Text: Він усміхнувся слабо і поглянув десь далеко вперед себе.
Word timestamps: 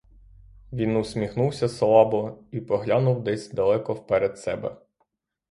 Він 0.73 0.95
усміхнувся 0.95 1.69
слабо 1.69 2.37
і 2.51 2.61
поглянув 2.61 3.23
десь 3.23 3.51
далеко 3.51 3.93
вперед 3.93 4.37
себе. 4.39 4.77